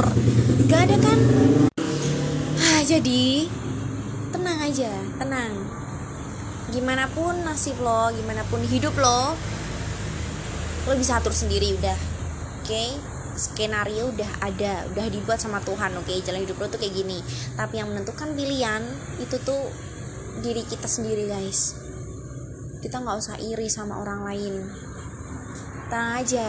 Nggak 0.67 0.81
ada 0.87 0.97
kan? 1.03 1.19
Ah, 2.59 2.81
jadi 2.87 3.47
tenang 4.31 4.59
aja 4.63 4.91
tenang. 5.19 5.51
Gimana 6.71 7.11
pun 7.11 7.43
nasib 7.43 7.77
lo 7.83 8.09
gimana 8.15 8.41
pun 8.47 8.63
hidup 8.63 8.95
lo 8.97 9.35
lo 10.83 10.93
bisa 10.95 11.19
atur 11.19 11.35
sendiri 11.35 11.75
udah. 11.79 11.99
Oke? 12.63 12.71
okay? 12.71 13.12
Skenario 13.33 14.13
udah 14.13 14.31
ada 14.41 14.85
udah 14.93 15.05
dibuat 15.09 15.41
sama 15.41 15.59
Tuhan 15.61 15.93
oke? 15.97 16.09
Okay? 16.09 16.21
jalan 16.21 16.45
hidup 16.45 16.57
lo 16.61 16.67
tuh 16.69 16.79
kayak 16.81 16.93
gini. 16.93 17.19
Tapi 17.57 17.81
yang 17.81 17.89
menentukan 17.89 18.33
pilihan 18.33 18.83
itu 19.19 19.35
tuh 19.41 19.69
diri 20.41 20.63
kita 20.65 20.85
sendiri 20.85 21.29
guys. 21.29 21.77
Kita 22.81 22.99
nggak 22.99 23.17
usah 23.17 23.37
iri 23.39 23.67
sama 23.69 24.01
orang 24.01 24.27
lain. 24.27 24.53
Tenang 25.89 26.11
aja 26.21 26.47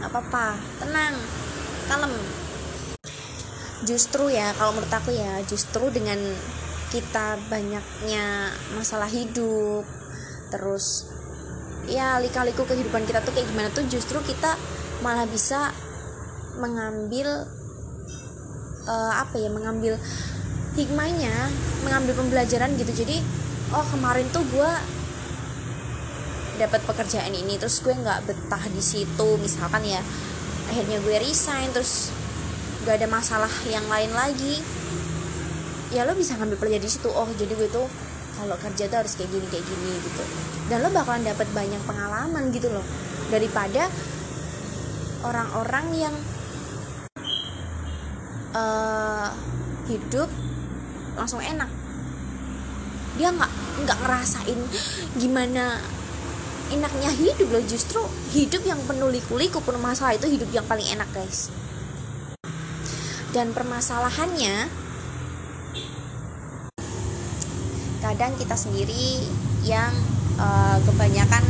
nggak 0.00 0.10
apa-apa. 0.10 0.46
Tenang 0.80 1.14
kalem. 1.86 2.14
Justru 3.82 4.30
ya 4.30 4.54
kalau 4.54 4.78
menurut 4.78 4.94
aku 4.94 5.10
ya 5.10 5.42
justru 5.44 5.90
dengan 5.90 6.18
kita 6.92 7.40
banyaknya 7.48 8.52
masalah 8.76 9.08
hidup 9.08 9.88
terus 10.52 11.08
ya 11.88 12.20
lika-liku 12.20 12.68
kehidupan 12.68 13.08
kita 13.08 13.24
tuh 13.24 13.32
kayak 13.32 13.48
gimana 13.48 13.72
tuh 13.72 13.88
justru 13.88 14.20
kita 14.20 14.60
malah 15.00 15.24
bisa 15.24 15.72
mengambil 16.58 17.48
uh, 18.88 19.12
apa 19.16 19.38
ya 19.38 19.48
mengambil 19.48 19.96
hikmahnya 20.76 21.32
mengambil 21.84 22.16
pembelajaran 22.18 22.74
gitu. 22.80 22.92
Jadi 23.04 23.20
oh 23.72 23.84
kemarin 23.92 24.28
tuh 24.32 24.44
gue 24.48 24.72
dapat 26.60 26.80
pekerjaan 26.84 27.32
ini 27.32 27.56
terus 27.56 27.80
gue 27.80 27.96
nggak 27.96 28.28
betah 28.28 28.64
di 28.68 28.82
situ 28.84 29.28
misalkan 29.40 29.82
ya 29.82 29.98
akhirnya 30.68 31.00
gue 31.00 31.16
resign 31.20 31.72
terus 31.72 32.12
gak 32.82 32.98
ada 32.98 33.08
masalah 33.08 33.50
yang 33.68 33.84
lain 33.86 34.10
lagi. 34.12 34.58
Ya 35.92 36.08
lo 36.08 36.16
bisa 36.16 36.34
ngambil 36.40 36.56
pelajaran 36.56 36.84
di 36.84 36.92
situ. 36.92 37.08
Oh 37.12 37.28
jadi 37.36 37.52
gue 37.52 37.68
tuh 37.68 37.86
kalau 38.40 38.56
kerja 38.56 38.88
tuh 38.88 38.98
harus 39.04 39.12
kayak 39.14 39.30
gini 39.30 39.46
kayak 39.52 39.64
gini 39.68 39.92
gitu. 40.00 40.24
Dan 40.72 40.82
lo 40.82 40.88
bakalan 40.88 41.22
dapat 41.22 41.46
banyak 41.52 41.82
pengalaman 41.84 42.48
gitu 42.50 42.72
loh 42.72 42.84
daripada 43.28 43.92
orang-orang 45.22 45.86
yang 45.94 46.14
uh, 48.56 49.28
hidup 49.88 50.28
langsung 51.16 51.40
enak. 51.40 51.68
Dia 53.20 53.28
nggak 53.28 53.52
nggak 53.84 53.98
ngerasain 54.04 54.60
gimana 55.20 55.80
enaknya 56.72 57.10
hidup 57.12 57.48
loh. 57.52 57.64
Justru 57.64 58.00
hidup 58.32 58.64
yang 58.64 58.80
penuh 58.88 59.12
liku-liku 59.12 59.60
masalah 59.76 60.16
itu 60.16 60.28
hidup 60.28 60.48
yang 60.52 60.64
paling 60.64 60.86
enak 60.88 61.08
guys. 61.12 61.52
Dan 63.32 63.56
permasalahannya 63.56 64.68
kadang 68.04 68.36
kita 68.36 68.56
sendiri 68.58 69.24
yang 69.64 69.92
uh, 70.36 70.76
kebanyakan 70.84 71.44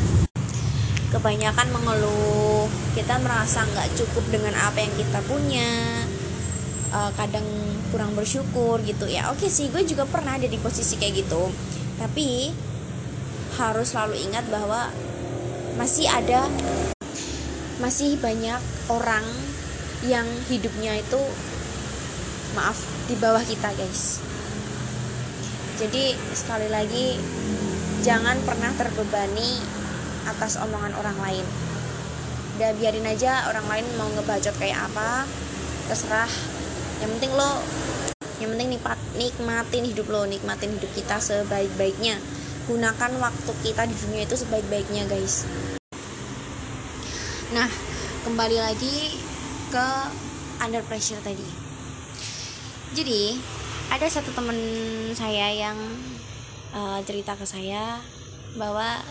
kebanyakan 1.11 1.69
mengeluh. 1.75 2.71
Kita 2.95 3.19
merasa 3.19 3.67
nggak 3.67 3.99
cukup 3.99 4.25
dengan 4.31 4.55
apa 4.55 4.79
yang 4.79 4.95
kita 4.95 5.21
punya 5.27 5.69
uh, 6.93 7.11
kadang 7.17 7.45
kurang 7.91 8.13
bersyukur 8.15 8.79
gitu. 8.85 9.09
Ya 9.09 9.33
oke 9.33 9.49
sih 9.49 9.73
gue 9.73 9.83
juga 9.83 10.05
pernah 10.07 10.37
ada 10.37 10.47
di 10.47 10.61
posisi 10.61 11.01
kayak 11.01 11.27
gitu. 11.27 11.51
Tapi 11.99 12.53
harus 13.57 13.93
selalu 13.93 14.17
ingat 14.31 14.45
bahwa 14.49 14.89
masih 15.77 16.09
ada 16.09 16.49
masih 17.81 18.21
banyak 18.21 18.61
orang 18.93 19.25
yang 20.07 20.25
hidupnya 20.47 21.01
itu 21.01 21.21
maaf 22.55 22.79
di 23.09 23.17
bawah 23.17 23.43
kita 23.43 23.73
guys. 23.75 24.21
Jadi 25.81 26.15
sekali 26.37 26.69
lagi 26.69 27.19
jangan 28.05 28.39
pernah 28.45 28.71
terbebani 28.77 29.59
atas 30.29 30.61
omongan 30.61 30.95
orang 30.95 31.19
lain. 31.19 31.47
Udah 32.59 32.71
biarin 32.77 33.09
aja 33.09 33.49
orang 33.49 33.67
lain 33.67 33.87
mau 33.97 34.07
ngebacot 34.13 34.55
kayak 34.61 34.87
apa 34.93 35.27
terserah 35.89 36.31
yang 37.03 37.11
penting 37.19 37.35
lo 37.35 37.59
yang 38.39 38.55
penting 38.55 38.79
nikmat, 38.79 38.99
nikmatin 39.19 39.85
hidup 39.91 40.07
lo 40.07 40.23
nikmatin 40.27 40.71
hidup 40.79 40.91
kita 40.95 41.19
sebaik-baiknya. 41.19 42.19
Gunakan 42.71 43.19
waktu 43.19 43.53
kita 43.67 43.91
di 43.91 43.95
dunia 43.99 44.23
itu 44.23 44.39
sebaik-baiknya 44.39 45.11
guys. 45.11 45.47
Nah 47.51 47.67
kembali 48.23 48.59
lagi 48.63 49.19
ke 49.75 49.87
under 50.63 50.83
pressure 50.87 51.19
tadi. 51.27 51.47
Jadi 52.95 53.35
ada 53.91 54.07
satu 54.07 54.31
temen 54.31 54.59
saya 55.19 55.51
yang 55.51 55.79
uh, 56.71 57.03
cerita 57.03 57.35
ke 57.35 57.43
saya 57.43 57.99
bahwa 58.55 59.03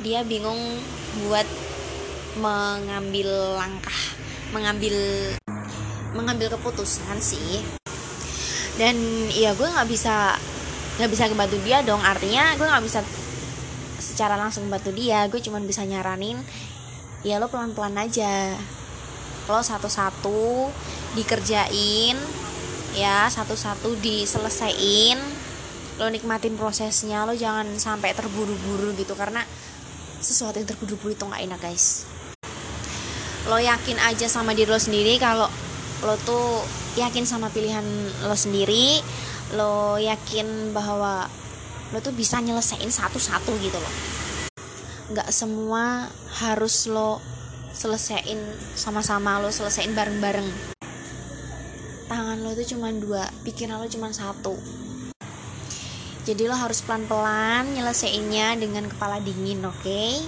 dia 0.00 0.24
bingung 0.24 0.80
buat 1.28 1.44
mengambil 2.40 3.58
langkah 3.58 4.00
mengambil 4.54 4.96
mengambil 6.16 6.54
keputusan 6.56 7.18
sih. 7.20 7.60
Dan 8.78 8.94
ya 9.34 9.52
gue 9.58 9.66
nggak 9.66 9.88
bisa 9.90 10.38
nggak 10.98 11.10
bisa 11.10 11.22
ngebantu 11.26 11.56
dia 11.66 11.82
dong. 11.82 12.00
Artinya 12.00 12.54
gue 12.54 12.66
nggak 12.66 12.84
bisa 12.86 13.00
secara 13.98 14.38
langsung 14.38 14.70
membantu 14.70 14.94
dia. 14.94 15.26
Gue 15.26 15.42
cuma 15.42 15.58
bisa 15.58 15.82
nyaranin 15.82 16.38
ya 17.26 17.42
lo 17.42 17.50
pelan 17.50 17.74
pelan 17.74 17.98
aja. 17.98 18.54
Lo 19.50 19.60
satu 19.64 19.90
satu 19.90 20.70
dikerjain 21.18 22.16
ya 22.94 23.26
satu 23.26 23.58
satu 23.58 23.98
diselesain. 23.98 25.18
Lo 25.98 26.06
nikmatin 26.06 26.54
prosesnya 26.54 27.26
lo 27.26 27.34
jangan 27.34 27.66
sampai 27.74 28.14
terburu 28.14 28.54
buru 28.54 28.94
gitu. 28.94 29.18
Karena 29.18 29.42
sesuatu 30.22 30.62
yang 30.62 30.70
terburu 30.70 30.94
buru 30.94 31.10
itu 31.18 31.24
nggak 31.26 31.42
enak 31.50 31.58
guys. 31.58 32.06
Lo 33.50 33.58
yakin 33.58 33.98
aja 33.98 34.30
sama 34.30 34.54
diri 34.54 34.70
lo 34.70 34.78
sendiri 34.78 35.18
kalau 35.18 35.50
lo 36.06 36.14
tuh 36.22 36.62
yakin 36.94 37.26
sama 37.26 37.50
pilihan 37.50 37.84
lo 38.26 38.36
sendiri 38.38 39.02
lo 39.56 39.96
yakin 39.98 40.70
bahwa 40.76 41.26
lo 41.90 41.98
tuh 42.04 42.12
bisa 42.12 42.38
nyelesain 42.38 42.86
satu-satu 42.86 43.56
gitu 43.64 43.78
loh. 43.80 43.94
Nggak 45.08 45.32
semua 45.32 46.12
harus 46.36 46.84
lo 46.86 47.18
selesain 47.72 48.38
sama-sama 48.76 49.40
lo 49.40 49.48
selesain 49.48 49.96
bareng-bareng. 49.96 50.48
Tangan 52.06 52.38
lo 52.44 52.52
itu 52.52 52.76
cuma 52.76 52.92
dua 52.92 53.24
pikiran 53.42 53.80
lo 53.80 53.88
cuma 53.88 54.12
satu. 54.12 54.54
Jadi 56.28 56.44
lo 56.44 56.52
harus 56.52 56.84
pelan-pelan 56.84 57.72
nyelesainnya 57.72 58.52
dengan 58.60 58.84
kepala 58.84 59.16
dingin 59.16 59.64
oke? 59.64 59.80
Okay? 59.80 60.20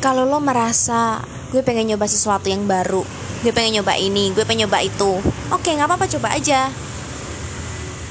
kalau 0.00 0.24
lo 0.24 0.40
merasa 0.40 1.20
gue 1.52 1.60
pengen 1.60 1.92
nyoba 1.92 2.08
sesuatu 2.08 2.48
yang 2.48 2.64
baru 2.64 3.04
gue 3.40 3.52
pengen 3.56 3.80
nyoba 3.80 3.96
ini 3.96 4.36
gue 4.36 4.44
pengen 4.44 4.68
nyoba 4.68 4.84
itu. 4.84 5.16
Oke 5.48 5.72
nggak 5.72 5.88
apa-apa 5.88 6.06
coba 6.12 6.36
aja. 6.36 6.68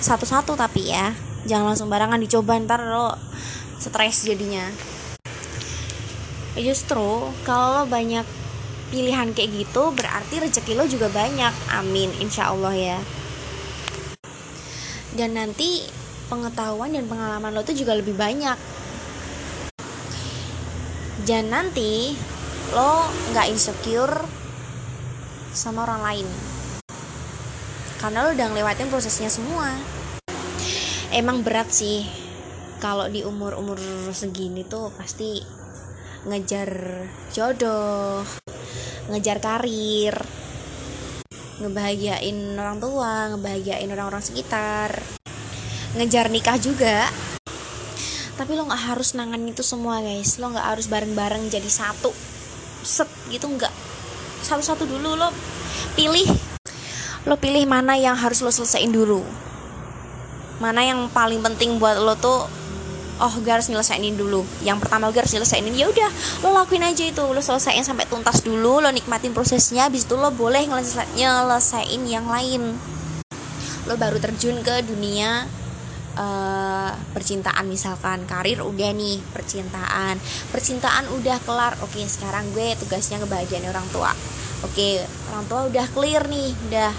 Satu-satu 0.01 0.57
tapi 0.57 0.89
ya. 0.89 1.13
Jangan 1.45 1.74
langsung 1.74 1.88
barangan 1.88 2.17
dicoba 2.17 2.57
ntar 2.57 2.81
lo 2.89 3.13
stres 3.77 4.25
jadinya. 4.25 4.65
Ya 6.57 6.62
justru 6.74 7.29
kalau 7.45 7.67
lo 7.77 7.83
banyak 7.86 8.25
pilihan 8.89 9.38
kayak 9.38 9.53
gitu 9.53 9.93
berarti 9.93 10.41
rezeki 10.41 10.74
lo 10.74 10.89
juga 10.89 11.13
banyak. 11.13 11.53
Amin 11.77 12.09
insya 12.17 12.50
Allah 12.50 12.74
ya. 12.74 13.00
Dan 15.13 15.38
nanti 15.38 15.86
pengetahuan 16.25 16.98
dan 16.98 17.05
pengalaman 17.05 17.53
lo 17.53 17.62
tuh 17.62 17.77
juga 17.77 17.93
lebih 17.93 18.17
banyak. 18.17 18.57
Dan 21.29 21.53
nanti 21.53 22.17
lo 22.74 23.05
nggak 23.29 23.45
insecure 23.53 24.38
sama 25.53 25.86
orang 25.86 26.01
lain. 26.01 26.27
Karena 28.00 28.23
lo 28.23 28.32
udah 28.32 28.47
ngelewatin 28.47 28.88
prosesnya 28.88 29.28
semua. 29.28 29.76
Emang 31.12 31.43
berat 31.43 31.73
sih. 31.73 32.08
Kalau 32.80 33.12
di 33.12 33.28
umur 33.28 33.60
umur 33.60 33.76
segini 34.15 34.63
tuh 34.63 34.88
pasti 34.95 35.43
ngejar 36.23 36.71
jodoh 37.32 38.28
ngejar 39.08 39.39
karir 39.39 40.12
ngebahagiain 41.63 42.60
orang 42.60 42.80
tua 42.84 43.32
ngebahagiain 43.32 43.88
orang-orang 43.88 44.23
sekitar 44.23 44.95
ngejar 46.00 46.32
nikah 46.32 46.56
juga. 46.56 47.10
Tapi 48.39 48.56
lo 48.56 48.63
nggak 48.63 48.95
harus 48.95 49.19
nangan 49.19 49.43
itu 49.43 49.60
semua 49.60 50.00
guys. 50.00 50.39
Lo 50.39 50.47
nggak 50.47 50.67
harus 50.71 50.88
bareng-bareng 50.88 51.52
jadi 51.52 51.67
satu. 51.67 52.15
Set 52.80 53.12
gitu 53.28 53.52
nggak 53.52 53.88
satu-satu 54.49 54.89
dulu 54.89 55.13
lo 55.13 55.29
pilih 55.93 56.25
lo 57.29 57.38
pilih 57.38 57.69
mana 57.69 57.93
yang 57.93 58.17
harus 58.17 58.41
lo 58.41 58.49
selesaiin 58.49 58.89
dulu. 58.89 59.21
Mana 60.57 60.81
yang 60.81 61.05
paling 61.13 61.45
penting 61.45 61.77
buat 61.77 62.01
lo 62.01 62.17
tuh 62.17 62.49
oh 63.19 63.33
gue 63.45 63.51
harus 63.53 63.69
nyelesainin 63.69 64.17
dulu. 64.17 64.41
Yang 64.65 64.81
pertama 64.81 65.13
gue 65.13 65.21
harus 65.21 65.38
nyelesainin 65.38 65.75
ya 65.77 65.85
udah 65.91 66.09
lo 66.41 66.49
lakuin 66.57 66.81
aja 66.81 67.05
itu. 67.05 67.21
Lo 67.21 67.38
selesaiin 67.38 67.85
sampai 67.85 68.09
tuntas 68.09 68.41
dulu 68.41 68.81
lo 68.81 68.89
nikmatin 68.89 69.38
prosesnya 69.38 69.85
habis 69.85 70.09
itu 70.09 70.17
lo 70.17 70.33
boleh 70.33 70.65
nyelesain 70.65 72.01
yang 72.09 72.25
lain. 72.25 72.73
Lo 73.85 73.93
baru 73.93 74.17
terjun 74.17 74.65
ke 74.65 74.81
dunia 74.81 75.45
uh, 76.19 76.91
percintaan 77.15 77.65
misalkan 77.65 78.27
karir 78.27 78.60
udah 78.60 78.91
nih 78.91 79.23
percintaan. 79.32 80.19
Percintaan 80.51 81.08
udah 81.15 81.39
kelar 81.47 81.79
oke 81.79 82.03
sekarang 82.05 82.51
gue 82.51 82.75
tugasnya 82.84 83.23
kebahagiaan 83.23 83.71
orang 83.71 83.88
tua. 83.95 84.12
Oke 84.67 84.99
orang 85.32 85.45
tua 85.47 85.62
udah 85.71 85.86
clear 85.95 86.27
nih 86.27 86.51
udah 86.69 86.91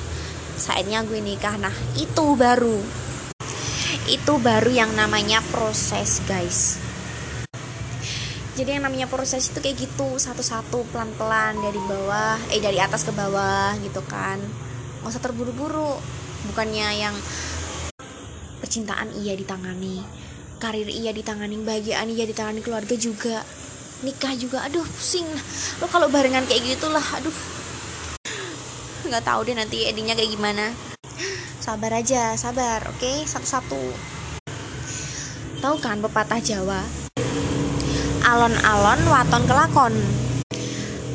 saatnya 0.56 1.04
gue 1.04 1.20
nikah. 1.20 1.60
Nah 1.60 1.74
itu 2.00 2.24
baru. 2.34 2.80
Itu 4.08 4.40
baru 4.40 4.72
yang 4.72 4.96
namanya 4.96 5.44
proses 5.52 6.24
guys. 6.24 6.80
Jadi 8.58 8.76
yang 8.76 8.84
namanya 8.84 9.08
proses 9.08 9.48
itu 9.48 9.62
kayak 9.62 9.88
gitu 9.88 10.20
satu-satu 10.20 10.84
pelan-pelan 10.92 11.56
dari 11.64 11.80
bawah 11.80 12.36
eh 12.52 12.60
dari 12.60 12.76
atas 12.76 13.08
ke 13.08 13.12
bawah 13.14 13.72
gitu 13.80 14.02
kan. 14.04 14.36
Nggak 15.00 15.12
usah 15.16 15.22
terburu-buru. 15.22 15.96
Bukannya 16.40 16.88
yang 16.96 17.12
percintaan 18.70 19.10
iya 19.18 19.34
ditangani 19.34 19.98
karir 20.62 20.86
iya 20.86 21.10
ditangani 21.10 21.58
bahagiaan 21.66 22.06
iya 22.06 22.22
ditangani 22.22 22.62
keluarga 22.62 22.94
juga 22.94 23.42
nikah 24.06 24.30
juga. 24.38 24.62
Aduh 24.62 24.86
pusing. 24.86 25.26
Lo 25.82 25.90
kalau 25.90 26.06
barengan 26.06 26.46
kayak 26.46 26.78
gitulah 26.78 27.02
aduh. 27.02 27.34
Nggak 29.10 29.26
tahu 29.26 29.40
deh 29.42 29.58
nanti 29.58 29.90
endingnya 29.90 30.14
kayak 30.14 30.30
gimana. 30.38 30.70
Sabar 31.58 31.98
aja 31.98 32.38
sabar 32.38 32.86
oke? 32.86 33.02
Okay? 33.02 33.26
satu-satu. 33.26 33.82
Tahu 35.58 35.76
kan 35.82 35.98
pepatah 35.98 36.38
Jawa? 36.38 36.86
Alon-alon 38.22 39.00
waton 39.10 39.42
kelakon. 39.50 39.94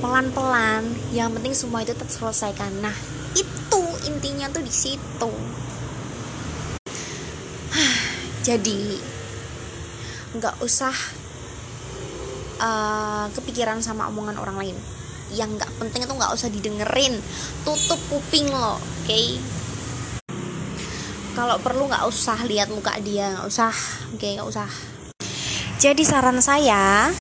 Pelan-pelan 0.04 0.84
yang 1.16 1.32
penting 1.32 1.56
semua 1.56 1.88
itu 1.88 1.96
terselesaikan. 1.96 2.84
Nah 2.84 2.94
itu 3.32 3.82
intinya 4.12 4.52
tuh 4.52 4.60
di 4.62 4.74
situ 4.76 5.32
jadi 8.46 9.02
nggak 10.38 10.62
usah 10.62 10.94
uh, 12.62 13.26
kepikiran 13.34 13.82
sama 13.82 14.06
omongan 14.14 14.38
orang 14.38 14.58
lain. 14.62 14.78
Yang 15.34 15.58
nggak 15.58 15.72
penting 15.82 16.06
itu 16.06 16.14
nggak 16.14 16.34
usah 16.38 16.50
didengerin. 16.54 17.18
Tutup 17.66 17.98
kuping 18.14 18.46
lo 18.54 18.78
oke? 18.78 18.86
Okay? 19.10 19.42
kalau 21.36 21.60
perlu 21.60 21.92
nggak 21.92 22.08
usah 22.08 22.48
lihat 22.48 22.72
muka 22.72 22.96
dia 23.04 23.36
nggak 23.36 23.48
usah 23.50 23.74
oke? 24.14 24.22
Okay, 24.22 24.40
nggak 24.40 24.48
usah. 24.48 24.70
Jadi 25.82 26.08
saran 26.08 26.40
saya 26.40 27.12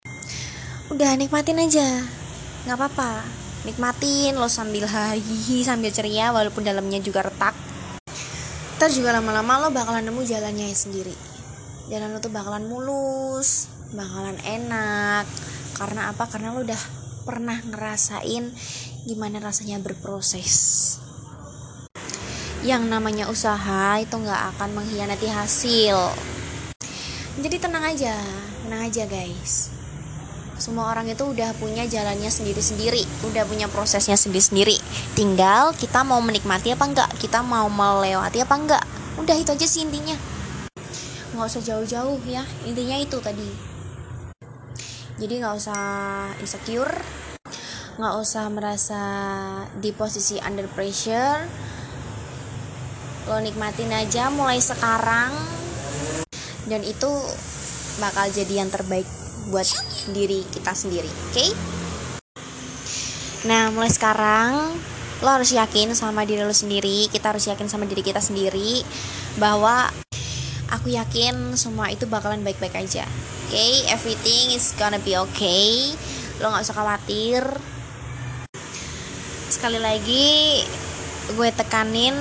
udah 0.93 1.19
nikmatin 1.19 1.59
aja. 1.59 2.05
Nggak 2.69 2.79
apa-apa. 2.79 3.27
Nikmatin 3.67 4.39
lo 4.39 4.47
sambil 4.47 4.87
hahihi 4.87 5.67
sambil 5.67 5.91
ceria 5.91 6.31
walaupun 6.31 6.63
dalamnya 6.63 7.03
juga 7.03 7.27
retak 7.27 7.74
ntar 8.85 9.01
juga 9.01 9.17
lama-lama 9.17 9.65
lo 9.65 9.69
bakalan 9.73 10.05
nemu 10.05 10.29
jalannya 10.29 10.69
sendiri. 10.77 11.17
Jalan 11.89 12.13
lo 12.13 12.21
tuh 12.21 12.29
bakalan 12.29 12.69
mulus 12.69 13.73
bakalan 13.97 14.37
enak. 14.45 15.25
Karena 15.73 16.13
apa? 16.13 16.29
Karena 16.29 16.53
lo 16.53 16.61
udah 16.61 16.77
pernah 17.25 17.65
ngerasain 17.65 18.53
gimana 19.09 19.41
rasanya 19.41 19.81
berproses. 19.81 20.53
Yang 22.61 22.85
namanya 22.93 23.33
usaha 23.33 23.97
itu 24.05 24.13
nggak 24.21 24.53
akan 24.53 24.77
mengkhianati 24.77 25.33
hasil. 25.33 26.13
Jadi 27.41 27.57
tenang 27.57 27.89
aja 27.89 28.21
tenang 28.69 28.85
aja 28.85 29.09
guys 29.09 29.74
semua 30.55 30.87
orang 30.95 31.11
itu 31.11 31.27
udah 31.27 31.51
punya 31.59 31.83
jalannya 31.83 32.31
sendiri-sendiri 32.31 33.03
udah 33.27 33.43
punya 33.47 33.67
prosesnya 33.67 34.15
sendiri-sendiri. 34.15 34.79
Tinggal 35.19 35.75
kita 35.75 36.07
mau 36.07 36.23
menikmati 36.23 36.71
apa 36.71 36.85
enggak 36.87 37.11
kita 37.19 37.43
mau 37.43 37.67
melewati 37.67 38.39
apa 38.43 38.55
enggak. 38.55 38.85
Udah 39.19 39.35
itu 39.35 39.51
aja 39.51 39.67
sih 39.67 39.83
intinya. 39.83 40.15
Nggak 41.35 41.47
usah 41.51 41.63
jauh-jauh 41.63 42.23
ya 42.27 42.47
intinya 42.63 42.97
itu 42.99 43.19
tadi. 43.19 43.51
Jadi 45.19 45.35
nggak 45.43 45.55
usah 45.59 45.83
insecure 46.39 46.95
nggak 47.95 48.15
usah 48.19 48.51
merasa 48.51 49.03
di 49.79 49.95
posisi 49.95 50.39
under 50.43 50.67
pressure. 50.71 51.47
Lo 53.31 53.41
nikmatin 53.41 53.91
aja 53.91 54.29
mulai 54.29 54.59
sekarang 54.61 55.33
dan 56.69 56.81
itu 56.85 57.11
bakal 58.03 58.27
jadi 58.29 58.65
yang 58.65 58.71
terbaik 58.73 59.07
buat 59.49 59.67
diri 60.13 60.45
kita 60.53 60.73
sendiri 60.73 61.09
oke 61.09 61.33
okay? 61.33 61.51
nah 63.45 63.69
mulai 63.73 63.93
sekarang 63.93 64.77
lo 65.25 65.29
harus 65.29 65.53
yakin 65.53 65.93
sama 65.97 66.25
diri 66.29 66.45
lo 66.45 66.53
sendiri 66.53 67.09
kita 67.13 67.33
harus 67.33 67.49
yakin 67.49 67.69
sama 67.69 67.89
diri 67.89 68.05
kita 68.05 68.21
sendiri 68.21 68.85
bahwa 69.41 69.89
aku 70.73 70.93
yakin 70.93 71.57
semua 71.57 71.93
itu 71.93 72.05
bakalan 72.09 72.45
baik-baik 72.45 72.77
aja 72.77 73.05
oke 73.05 73.53
okay? 73.53 73.85
everything 73.93 74.53
is 74.53 74.73
gonna 74.77 75.01
be 75.01 75.17
okay 75.17 75.93
lo 76.43 76.51
nggak 76.51 76.65
usah 76.65 76.77
khawatir 76.77 77.43
sekali 79.53 79.79
lagi 79.79 80.61
gue 81.33 81.49
tekanin 81.57 82.13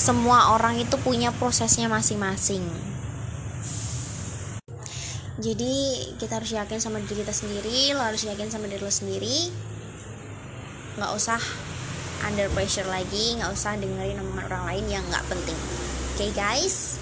semua 0.00 0.56
orang 0.56 0.80
itu 0.80 0.96
punya 1.02 1.28
prosesnya 1.34 1.92
masing-masing 1.92 2.89
jadi 5.40 5.72
kita 6.20 6.36
harus 6.36 6.52
yakin 6.52 6.76
sama 6.84 7.00
diri 7.00 7.24
kita 7.24 7.32
sendiri 7.32 7.96
lo 7.96 8.04
harus 8.04 8.28
yakin 8.28 8.52
sama 8.52 8.68
diri 8.68 8.84
lo 8.84 8.92
sendiri. 8.92 9.48
Nggak 11.00 11.12
usah 11.16 11.40
under 12.28 12.52
pressure 12.52 12.84
lagi 12.84 13.40
nggak 13.40 13.48
usah 13.48 13.80
dengerin 13.80 14.20
omongan 14.20 14.44
orang 14.52 14.64
lain 14.68 15.00
yang 15.00 15.04
nggak 15.08 15.24
penting. 15.32 15.56
Oke 15.56 16.28
okay, 16.28 16.30
guys? 16.36 17.00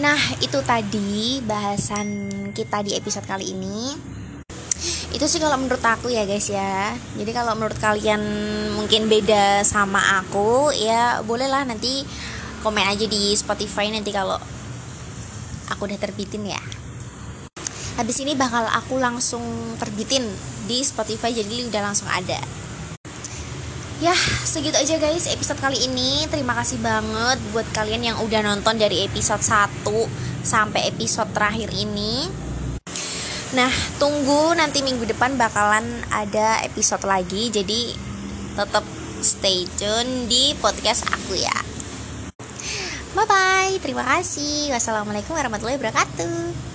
Nah 0.00 0.16
itu 0.40 0.58
tadi 0.64 1.44
bahasan 1.44 2.08
kita 2.56 2.80
di 2.80 2.96
episode 2.96 3.28
kali 3.28 3.52
ini. 3.52 3.92
Itu 5.12 5.28
sih 5.28 5.38
kalau 5.38 5.60
menurut 5.60 5.84
aku 5.84 6.08
ya 6.08 6.24
guys 6.24 6.48
ya. 6.48 6.96
Jadi 7.20 7.30
kalau 7.36 7.52
menurut 7.52 7.76
kalian 7.76 8.24
mungkin 8.74 9.12
beda 9.12 9.60
sama 9.60 10.24
aku 10.24 10.72
ya 10.72 11.20
bolehlah 11.20 11.68
nanti 11.68 12.02
komen 12.64 12.88
aja 12.88 13.04
di 13.04 13.36
Spotify 13.36 13.92
nanti 13.92 14.08
kalau 14.08 14.40
aku 15.74 15.90
udah 15.90 15.98
terbitin 15.98 16.46
ya. 16.46 16.62
Habis 17.94 18.22
ini 18.22 18.34
bakal 18.34 18.66
aku 18.66 18.98
langsung 18.98 19.42
terbitin 19.78 20.26
di 20.66 20.82
Spotify 20.82 21.30
jadi 21.30 21.66
udah 21.70 21.82
langsung 21.82 22.10
ada. 22.10 22.38
Ya 24.02 24.14
segitu 24.42 24.74
aja 24.74 24.98
guys 24.98 25.30
episode 25.30 25.62
kali 25.62 25.78
ini. 25.86 26.26
Terima 26.26 26.54
kasih 26.58 26.82
banget 26.82 27.38
buat 27.54 27.66
kalian 27.70 28.02
yang 28.14 28.16
udah 28.18 28.42
nonton 28.42 28.74
dari 28.74 29.06
episode 29.06 29.42
1 29.42 29.86
sampai 30.42 30.90
episode 30.90 31.30
terakhir 31.30 31.70
ini. 31.70 32.26
Nah 33.54 33.70
tunggu 34.02 34.58
nanti 34.58 34.82
minggu 34.82 35.06
depan 35.06 35.38
bakalan 35.38 35.86
ada 36.10 36.66
episode 36.66 37.06
lagi 37.06 37.54
jadi 37.54 37.94
tetap 38.58 38.82
stay 39.22 39.64
tune 39.78 40.26
di 40.26 40.52
podcast 40.58 41.06
aku 41.08 41.38
ya 41.38 41.73
Bye 43.14 43.30
bye, 43.30 43.78
terima 43.78 44.02
kasih. 44.02 44.74
Wassalamualaikum 44.74 45.38
warahmatullahi 45.38 45.78
wabarakatuh. 45.78 46.73